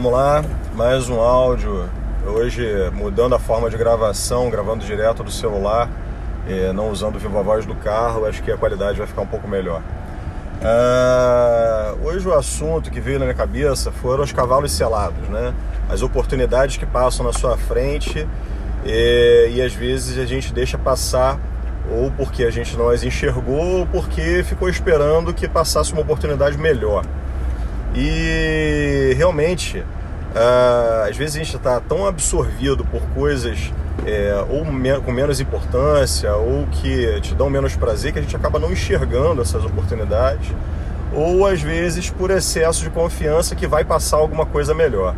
Vamos 0.00 0.12
lá, 0.12 0.44
mais 0.76 1.08
um 1.08 1.20
áudio. 1.20 1.90
Hoje 2.24 2.64
mudando 2.92 3.34
a 3.34 3.38
forma 3.40 3.68
de 3.68 3.76
gravação, 3.76 4.48
gravando 4.48 4.84
direto 4.84 5.24
do 5.24 5.30
celular, 5.30 5.90
não 6.72 6.88
usando 6.92 7.16
o 7.16 7.18
viva 7.18 7.42
voz 7.42 7.66
do 7.66 7.74
carro, 7.74 8.24
acho 8.24 8.40
que 8.40 8.52
a 8.52 8.56
qualidade 8.56 8.96
vai 8.96 9.08
ficar 9.08 9.22
um 9.22 9.26
pouco 9.26 9.48
melhor. 9.48 9.82
Uh, 10.62 12.06
hoje 12.06 12.28
o 12.28 12.32
assunto 12.32 12.92
que 12.92 13.00
veio 13.00 13.18
na 13.18 13.24
minha 13.24 13.34
cabeça 13.34 13.90
foram 13.90 14.22
os 14.22 14.30
cavalos 14.30 14.70
selados, 14.70 15.28
né? 15.30 15.52
As 15.90 16.00
oportunidades 16.00 16.76
que 16.76 16.86
passam 16.86 17.26
na 17.26 17.32
sua 17.32 17.56
frente 17.56 18.24
e, 18.86 19.50
e 19.56 19.60
às 19.60 19.74
vezes 19.74 20.16
a 20.16 20.24
gente 20.24 20.52
deixa 20.52 20.78
passar 20.78 21.40
ou 21.90 22.08
porque 22.12 22.44
a 22.44 22.50
gente 22.50 22.76
não 22.76 22.88
as 22.88 23.02
enxergou 23.02 23.80
ou 23.80 23.86
porque 23.86 24.44
ficou 24.44 24.68
esperando 24.68 25.34
que 25.34 25.48
passasse 25.48 25.92
uma 25.92 26.02
oportunidade 26.02 26.56
melhor. 26.56 27.04
E 28.00 29.12
realmente, 29.16 29.78
uh, 29.78 31.08
às 31.10 31.16
vezes 31.16 31.34
a 31.34 31.38
gente 31.38 31.56
está 31.56 31.80
tão 31.80 32.06
absorvido 32.06 32.84
por 32.84 33.02
coisas 33.08 33.72
é, 34.06 34.44
ou 34.48 34.64
com 35.02 35.10
menos 35.10 35.40
importância 35.40 36.32
ou 36.36 36.64
que 36.70 37.20
te 37.20 37.34
dão 37.34 37.50
menos 37.50 37.74
prazer 37.74 38.12
que 38.12 38.20
a 38.20 38.22
gente 38.22 38.36
acaba 38.36 38.56
não 38.60 38.70
enxergando 38.70 39.42
essas 39.42 39.64
oportunidades 39.64 40.48
ou 41.12 41.44
às 41.44 41.60
vezes 41.60 42.08
por 42.08 42.30
excesso 42.30 42.84
de 42.84 42.90
confiança 42.90 43.56
que 43.56 43.66
vai 43.66 43.84
passar 43.84 44.18
alguma 44.18 44.46
coisa 44.46 44.72
melhor. 44.72 45.16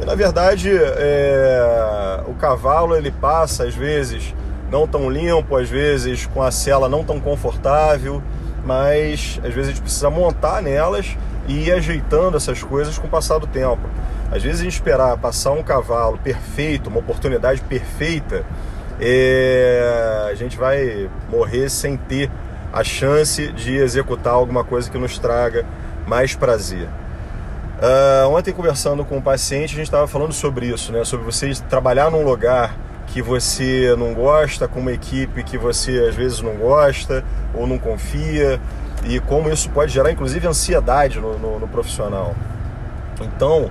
E 0.00 0.04
na 0.04 0.16
verdade, 0.16 0.70
é, 0.76 2.22
o 2.26 2.34
cavalo 2.34 2.96
ele 2.96 3.12
passa 3.12 3.62
às 3.62 3.74
vezes 3.74 4.34
não 4.68 4.84
tão 4.84 5.08
limpo, 5.08 5.56
às 5.56 5.70
vezes 5.70 6.26
com 6.26 6.42
a 6.42 6.50
cela 6.50 6.88
não 6.88 7.04
tão 7.04 7.20
confortável, 7.20 8.20
mas 8.64 9.40
às 9.44 9.54
vezes 9.54 9.68
a 9.68 9.72
gente 9.72 9.82
precisa 9.82 10.10
montar 10.10 10.60
nelas 10.60 11.16
e 11.46 11.68
ir 11.68 11.72
ajeitando 11.72 12.36
essas 12.36 12.62
coisas 12.62 12.98
com 12.98 13.06
o 13.06 13.10
passar 13.10 13.38
do 13.38 13.46
tempo. 13.46 13.82
Às 14.30 14.42
vezes 14.42 14.60
a 14.60 14.64
gente 14.64 14.74
esperar 14.74 15.16
passar 15.18 15.52
um 15.52 15.62
cavalo 15.62 16.18
perfeito, 16.18 16.88
uma 16.88 16.98
oportunidade 16.98 17.60
perfeita, 17.62 18.44
é... 19.00 20.28
a 20.30 20.34
gente 20.34 20.56
vai 20.56 21.08
morrer 21.30 21.68
sem 21.68 21.96
ter 21.96 22.30
a 22.72 22.82
chance 22.82 23.52
de 23.52 23.76
executar 23.76 24.34
alguma 24.34 24.64
coisa 24.64 24.90
que 24.90 24.98
nos 24.98 25.18
traga 25.18 25.64
mais 26.06 26.34
prazer. 26.34 26.88
Uh, 27.76 28.30
ontem 28.30 28.52
conversando 28.52 29.04
com 29.04 29.18
um 29.18 29.20
paciente 29.20 29.74
a 29.74 29.76
gente 29.76 29.86
estava 29.86 30.06
falando 30.06 30.32
sobre 30.32 30.66
isso, 30.66 30.92
né? 30.92 31.04
Sobre 31.04 31.26
você 31.26 31.52
trabalhar 31.68 32.10
num 32.10 32.24
lugar 32.24 32.74
que 33.08 33.20
você 33.20 33.94
não 33.98 34.14
gosta, 34.14 34.66
com 34.66 34.80
uma 34.80 34.92
equipe 34.92 35.42
que 35.42 35.58
você 35.58 36.06
às 36.08 36.14
vezes 36.14 36.40
não 36.40 36.54
gosta 36.54 37.22
ou 37.54 37.66
não 37.66 37.78
confia, 37.78 38.60
e 39.06 39.20
como 39.20 39.48
isso 39.48 39.70
pode 39.70 39.92
gerar 39.92 40.10
inclusive 40.10 40.46
ansiedade 40.46 41.20
no, 41.20 41.38
no, 41.38 41.60
no 41.60 41.68
profissional. 41.68 42.34
Então, 43.20 43.70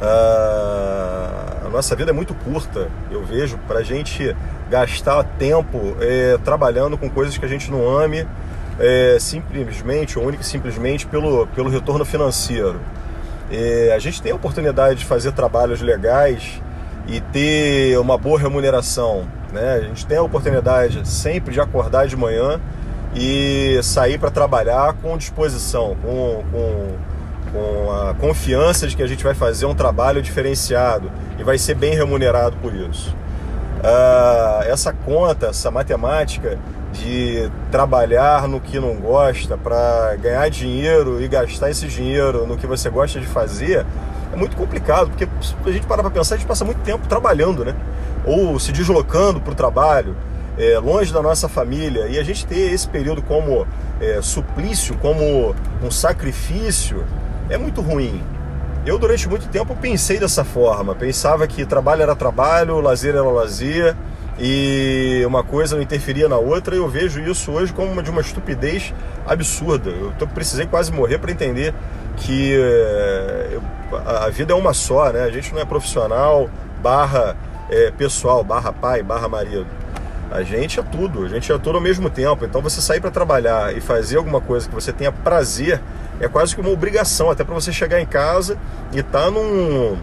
uh, 0.00 1.66
a 1.66 1.68
nossa 1.70 1.94
vida 1.96 2.10
é 2.10 2.14
muito 2.14 2.34
curta, 2.34 2.88
eu 3.10 3.24
vejo, 3.24 3.58
para 3.66 3.80
a 3.80 3.82
gente 3.82 4.34
gastar 4.70 5.22
tempo 5.38 5.96
é, 6.00 6.38
trabalhando 6.44 6.96
com 6.96 7.08
coisas 7.08 7.36
que 7.36 7.44
a 7.44 7.48
gente 7.48 7.70
não 7.70 7.96
ame, 7.98 8.26
é, 8.78 9.16
simplesmente, 9.20 10.18
ou 10.18 10.24
única 10.24 10.42
e 10.42 10.46
simplesmente 10.46 11.06
pelo, 11.06 11.46
pelo 11.48 11.68
retorno 11.68 12.04
financeiro. 12.04 12.80
É, 13.50 13.92
a 13.94 13.98
gente 13.98 14.20
tem 14.20 14.32
a 14.32 14.34
oportunidade 14.34 15.00
de 15.00 15.04
fazer 15.04 15.32
trabalhos 15.32 15.80
legais 15.80 16.60
e 17.06 17.20
ter 17.20 17.98
uma 17.98 18.18
boa 18.18 18.38
remuneração. 18.38 19.26
Né? 19.52 19.74
A 19.74 19.80
gente 19.80 20.04
tem 20.06 20.18
a 20.18 20.22
oportunidade 20.22 21.06
sempre 21.06 21.52
de 21.52 21.60
acordar 21.60 22.06
de 22.06 22.16
manhã 22.16 22.60
e 23.14 23.80
sair 23.82 24.18
para 24.18 24.30
trabalhar 24.30 24.94
com 24.94 25.16
disposição, 25.16 25.96
com, 26.02 26.44
com, 26.50 26.96
com 27.52 27.92
a 27.92 28.14
confiança 28.14 28.86
de 28.86 28.96
que 28.96 29.02
a 29.02 29.06
gente 29.06 29.24
vai 29.24 29.34
fazer 29.34 29.66
um 29.66 29.74
trabalho 29.74 30.20
diferenciado 30.20 31.10
e 31.38 31.42
vai 31.42 31.58
ser 31.58 31.74
bem 31.74 31.94
remunerado 31.94 32.56
por 32.58 32.74
isso. 32.74 33.14
Uh, 33.78 34.62
essa 34.64 34.92
conta, 34.92 35.48
essa 35.48 35.70
matemática 35.70 36.58
de 36.92 37.50
trabalhar 37.70 38.48
no 38.48 38.60
que 38.60 38.80
não 38.80 38.96
gosta 38.96 39.56
para 39.56 40.16
ganhar 40.16 40.48
dinheiro 40.48 41.22
e 41.22 41.28
gastar 41.28 41.70
esse 41.70 41.86
dinheiro 41.86 42.46
no 42.46 42.56
que 42.56 42.66
você 42.66 42.88
gosta 42.88 43.20
de 43.20 43.26
fazer 43.26 43.84
é 44.32 44.36
muito 44.36 44.56
complicado, 44.56 45.08
porque 45.08 45.28
se 45.40 45.54
a 45.64 45.72
gente 45.72 45.86
parar 45.86 46.02
para 46.02 46.10
pensar, 46.10 46.34
a 46.34 46.38
gente 46.38 46.46
passa 46.46 46.64
muito 46.64 46.80
tempo 46.82 47.06
trabalhando, 47.06 47.64
né? 47.64 47.74
Ou 48.24 48.58
se 48.58 48.72
deslocando 48.72 49.40
para 49.40 49.52
o 49.52 49.54
trabalho, 49.54 50.16
é, 50.58 50.78
longe 50.78 51.12
da 51.12 51.22
nossa 51.22 51.48
família, 51.48 52.06
e 52.08 52.18
a 52.18 52.22
gente 52.22 52.46
ter 52.46 52.72
esse 52.72 52.88
período 52.88 53.22
como 53.22 53.66
é, 54.00 54.20
suplício, 54.22 54.96
como 54.98 55.54
um 55.82 55.90
sacrifício, 55.90 57.04
é 57.48 57.56
muito 57.56 57.80
ruim. 57.80 58.22
Eu, 58.84 58.98
durante 58.98 59.28
muito 59.28 59.48
tempo, 59.48 59.74
pensei 59.74 60.18
dessa 60.18 60.44
forma. 60.44 60.94
Pensava 60.94 61.46
que 61.48 61.64
trabalho 61.64 62.02
era 62.02 62.14
trabalho, 62.14 62.80
lazer 62.80 63.14
era 63.14 63.24
lazer, 63.24 63.96
e 64.38 65.24
uma 65.26 65.42
coisa 65.42 65.74
não 65.74 65.82
interferia 65.82 66.28
na 66.28 66.36
outra. 66.36 66.76
E 66.76 66.78
eu 66.78 66.88
vejo 66.88 67.20
isso 67.20 67.50
hoje 67.50 67.72
como 67.72 67.90
uma, 67.90 68.02
de 68.02 68.10
uma 68.10 68.20
estupidez 68.20 68.94
absurda. 69.26 69.90
Eu 69.90 70.26
precisei 70.28 70.66
quase 70.66 70.92
morrer 70.92 71.18
para 71.18 71.32
entender 71.32 71.74
que 72.16 72.56
é, 72.56 73.58
a 74.06 74.28
vida 74.28 74.52
é 74.52 74.56
uma 74.56 74.72
só, 74.72 75.10
né? 75.10 75.22
A 75.22 75.30
gente 75.30 75.52
não 75.52 75.60
é 75.60 75.64
profissional, 75.64 76.48
barra 76.80 77.36
é, 77.68 77.90
pessoal, 77.90 78.44
barra 78.44 78.72
pai, 78.72 79.02
barra 79.02 79.28
marido. 79.28 79.66
A 80.30 80.42
gente 80.42 80.80
é 80.80 80.82
tudo, 80.82 81.24
a 81.24 81.28
gente 81.28 81.50
é 81.50 81.58
tudo 81.58 81.76
ao 81.76 81.80
mesmo 81.80 82.10
tempo. 82.10 82.44
Então 82.44 82.60
você 82.60 82.80
sair 82.80 83.00
para 83.00 83.10
trabalhar 83.10 83.76
e 83.76 83.80
fazer 83.80 84.16
alguma 84.16 84.40
coisa 84.40 84.68
que 84.68 84.74
você 84.74 84.92
tenha 84.92 85.12
prazer 85.12 85.80
é 86.20 86.28
quase 86.28 86.54
que 86.54 86.60
uma 86.60 86.70
obrigação, 86.70 87.30
até 87.30 87.44
para 87.44 87.54
você 87.54 87.72
chegar 87.72 88.00
em 88.00 88.06
casa 88.06 88.58
e 88.92 88.98
estar 88.98 89.24
tá 89.24 89.30
num, 89.30 89.96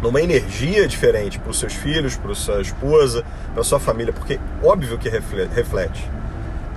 numa 0.00 0.20
energia 0.20 0.86
diferente 0.86 1.38
para 1.38 1.50
os 1.50 1.58
seus 1.58 1.74
filhos, 1.74 2.16
para 2.16 2.34
sua 2.34 2.60
esposa, 2.60 3.24
para 3.52 3.62
sua 3.62 3.78
família, 3.78 4.12
porque 4.12 4.38
óbvio 4.62 4.98
que 4.98 5.08
reflete. 5.08 6.08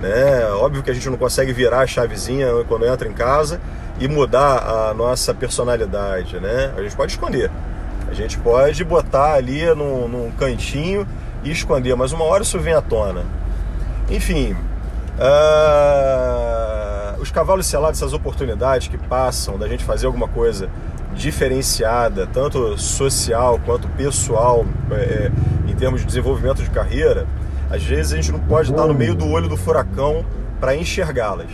Né? 0.00 0.44
Óbvio 0.54 0.82
que 0.82 0.90
a 0.90 0.94
gente 0.94 1.08
não 1.08 1.16
consegue 1.16 1.52
virar 1.52 1.80
a 1.80 1.86
chavezinha 1.86 2.48
quando 2.66 2.84
entra 2.86 3.08
em 3.08 3.12
casa 3.12 3.60
e 4.00 4.08
mudar 4.08 4.58
a 4.58 4.94
nossa 4.94 5.32
personalidade, 5.32 6.40
né? 6.40 6.72
A 6.76 6.82
gente 6.82 6.96
pode 6.96 7.12
esconder. 7.12 7.50
A 8.10 8.14
gente 8.14 8.36
pode 8.38 8.82
botar 8.84 9.34
ali 9.34 9.64
num, 9.74 10.08
num 10.08 10.30
cantinho 10.32 11.06
e 11.42 11.50
esconder, 11.50 11.96
mas 11.96 12.12
uma 12.12 12.24
hora 12.24 12.42
isso 12.42 12.58
vem 12.58 12.74
à 12.74 12.80
tona. 12.80 13.24
Enfim, 14.10 14.56
uh, 15.18 17.20
os 17.20 17.30
cavalos 17.30 17.66
selados, 17.66 18.00
essas 18.00 18.12
oportunidades 18.12 18.88
que 18.88 18.98
passam 18.98 19.58
da 19.58 19.68
gente 19.68 19.84
fazer 19.84 20.06
alguma 20.06 20.28
coisa 20.28 20.68
diferenciada, 21.14 22.26
tanto 22.26 22.78
social 22.78 23.60
quanto 23.64 23.88
pessoal, 23.88 24.64
é, 24.90 25.30
em 25.68 25.74
termos 25.74 26.00
de 26.00 26.06
desenvolvimento 26.06 26.62
de 26.62 26.70
carreira, 26.70 27.26
às 27.70 27.82
vezes 27.82 28.12
a 28.12 28.16
gente 28.16 28.32
não 28.32 28.40
pode 28.40 28.70
estar 28.70 28.86
no 28.86 28.94
meio 28.94 29.14
do 29.14 29.28
olho 29.28 29.48
do 29.48 29.56
furacão 29.56 30.24
para 30.60 30.74
enxergá-las. 30.74 31.50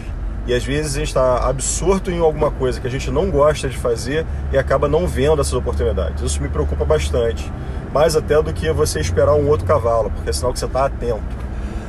E 0.49 0.55
às 0.55 0.65
vezes 0.65 0.97
a 0.97 0.99
gente 1.01 1.09
está 1.09 1.47
absorto 1.47 2.11
em 2.11 2.21
alguma 2.21 2.51
coisa 2.51 2.81
que 2.81 2.87
a 2.87 2.91
gente 2.91 3.11
não 3.11 3.31
gosta 3.31 3.69
de 3.69 3.77
fazer 3.77 4.25
e 4.51 4.57
acaba 4.57 4.89
não 4.89 5.07
vendo 5.07 5.43
essas 5.43 5.53
oportunidades. 5.53 6.23
Isso 6.23 6.43
me 6.43 6.49
preocupa 6.49 6.87
bastante, 6.87 7.53
mais 7.93 8.17
até 8.17 8.43
do 8.43 8.51
que 8.51 8.73
você 8.73 8.99
esperar 8.99 9.35
um 9.35 9.47
outro 9.47 9.67
cavalo, 9.67 10.11
porque 10.11 10.31
é 10.31 10.33
sinal 10.33 10.51
que 10.51 10.59
você 10.59 10.65
está 10.65 10.87
atento. 10.87 11.21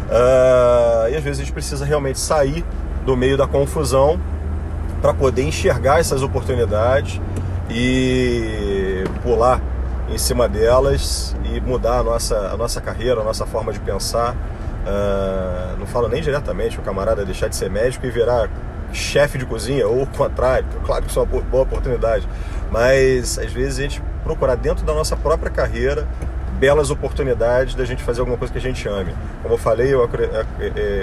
Uh, 0.09 1.09
e 1.09 1.16
às 1.16 1.24
vezes 1.24 1.40
a 1.40 1.44
gente 1.44 1.53
precisa 1.53 1.86
realmente 1.86 2.20
sair 2.20 2.66
do 3.06 3.16
meio 3.16 3.38
da 3.38 3.47
confusão 3.47 4.20
para 5.02 5.14
poder 5.14 5.44
enxergar 5.44 6.02
essas 6.02 6.22
oportunidades 6.22 7.22
e 7.70 9.06
pular 9.24 9.62
em 10.09 10.18
cima 10.18 10.50
delas 10.50 11.34
e 11.46 11.62
mudar 11.62 12.00
a 12.00 12.03
nossa, 12.03 12.36
a 12.36 12.58
nossa 12.58 12.81
carreira, 12.81 13.22
a 13.22 13.24
nossa 13.24 13.46
forma 13.46 13.72
de 13.72 13.80
pensar 13.80 14.36
Uh, 14.89 15.77
não 15.77 15.85
falo 15.85 16.07
nem 16.07 16.22
diretamente 16.22 16.79
o 16.79 16.81
camarada 16.81 17.23
deixar 17.23 17.47
de 17.47 17.55
ser 17.55 17.69
médico 17.69 18.05
e 18.07 18.09
virar 18.09 18.50
chefe 18.91 19.37
de 19.37 19.46
cozinha 19.46 19.87
ou 19.87 20.02
o 20.02 20.08
contrário, 20.08 20.66
claro 20.84 21.03
que 21.03 21.11
isso 21.11 21.19
é 21.19 21.23
uma 21.23 21.41
boa 21.41 21.64
oportunidade, 21.64 22.28
mas 22.72 23.37
às 23.37 23.52
vezes 23.52 23.78
a 23.78 23.81
gente 23.84 24.02
procurar 24.23 24.55
dentro 24.55 24.84
da 24.84 24.93
nossa 24.93 25.16
própria 25.16 25.52
carreira 25.52 26.08
belas 26.59 26.90
oportunidades 26.90 27.75
da 27.75 27.85
gente 27.85 28.02
fazer 28.03 28.19
alguma 28.19 28.37
coisa 28.37 28.52
que 28.52 28.58
a 28.58 28.61
gente 28.61 28.87
ame. 28.87 29.16
Como 29.41 29.53
eu 29.53 29.58
falei, 29.58 29.93
eu, 29.93 30.09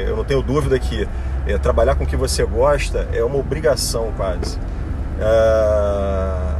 eu 0.07 0.17
não 0.17 0.25
tenho 0.25 0.43
dúvida 0.43 0.79
que 0.79 1.09
é, 1.47 1.57
trabalhar 1.59 1.95
com 1.95 2.05
o 2.05 2.07
que 2.07 2.17
você 2.17 2.45
gosta 2.45 3.09
é 3.13 3.25
uma 3.25 3.39
obrigação 3.39 4.13
quase. 4.17 4.59
Uh, 5.19 6.56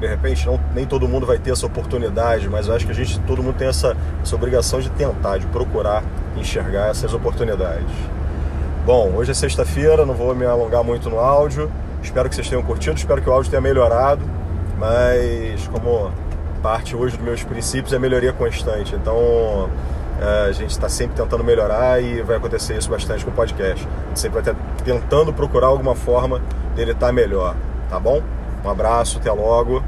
de 0.00 0.06
repente 0.06 0.46
não, 0.46 0.60
nem 0.74 0.86
todo 0.86 1.08
mundo 1.08 1.26
vai 1.26 1.38
ter 1.38 1.50
essa 1.50 1.66
oportunidade, 1.66 2.48
mas 2.48 2.68
eu 2.68 2.74
acho 2.74 2.86
que 2.86 2.92
a 2.92 2.94
gente, 2.94 3.18
todo 3.20 3.42
mundo 3.42 3.56
tem 3.56 3.68
essa, 3.68 3.96
essa 4.22 4.34
obrigação 4.36 4.80
de 4.80 4.90
tentar, 4.90 5.38
de 5.38 5.46
procurar 5.46 6.02
enxergar 6.36 6.88
essas 6.88 7.12
oportunidades. 7.12 7.90
Bom, 8.86 9.12
hoje 9.16 9.32
é 9.32 9.34
sexta-feira, 9.34 10.06
não 10.06 10.14
vou 10.14 10.34
me 10.34 10.46
alongar 10.46 10.82
muito 10.82 11.10
no 11.10 11.18
áudio. 11.18 11.70
Espero 12.02 12.28
que 12.28 12.34
vocês 12.34 12.48
tenham 12.48 12.62
curtido, 12.62 12.96
espero 12.96 13.20
que 13.20 13.28
o 13.28 13.32
áudio 13.32 13.50
tenha 13.50 13.60
melhorado, 13.60 14.22
mas 14.78 15.66
como 15.68 16.10
parte 16.62 16.96
hoje 16.96 17.16
dos 17.16 17.24
meus 17.24 17.42
princípios 17.42 17.92
é 17.92 17.98
melhoria 17.98 18.32
constante. 18.32 18.94
Então 18.94 19.68
é, 20.20 20.48
a 20.48 20.52
gente 20.52 20.70
está 20.70 20.88
sempre 20.88 21.16
tentando 21.16 21.44
melhorar 21.44 22.02
e 22.02 22.22
vai 22.22 22.36
acontecer 22.36 22.76
isso 22.76 22.88
bastante 22.88 23.24
com 23.24 23.30
o 23.30 23.34
podcast. 23.34 23.86
Sempre 24.14 24.40
vai 24.40 24.52
estar 24.52 24.64
tentando 24.84 25.32
procurar 25.32 25.66
alguma 25.66 25.94
forma 25.94 26.40
dele 26.74 26.92
estar 26.92 27.12
melhor, 27.12 27.56
tá 27.90 27.98
bom? 27.98 28.22
Um 28.64 28.70
abraço, 28.70 29.18
até 29.18 29.30
logo. 29.30 29.82